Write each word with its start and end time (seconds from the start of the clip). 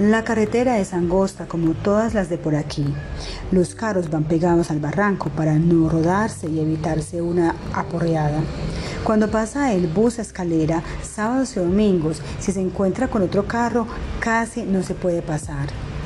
La 0.00 0.24
carretera 0.24 0.80
es 0.80 0.92
angosta 0.92 1.46
como 1.46 1.72
todas 1.72 2.14
las 2.14 2.28
de 2.28 2.36
por 2.36 2.56
aquí. 2.56 2.84
Los 3.52 3.76
carros 3.76 4.10
van 4.10 4.24
pegados 4.24 4.72
al 4.72 4.80
barranco 4.80 5.30
para 5.30 5.54
no 5.54 5.88
rodarse 5.88 6.48
y 6.48 6.58
evitarse 6.58 7.22
una 7.22 7.54
aporreada. 7.72 8.40
Cuando 9.04 9.30
pasa 9.30 9.72
el 9.72 9.86
bus 9.86 10.18
a 10.18 10.22
escalera, 10.22 10.82
sábados 11.00 11.56
y 11.56 11.60
domingos, 11.60 12.20
si 12.40 12.50
se 12.50 12.60
encuentra 12.60 13.06
con 13.06 13.22
otro 13.22 13.46
carro, 13.46 13.86
casi 14.18 14.64
no 14.64 14.82
se 14.82 14.94
puede 14.94 15.22
pasar. 15.22 15.68